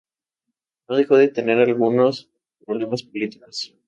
[0.89, 2.27] No dejó de tener algunos
[2.65, 3.75] problemas políticos.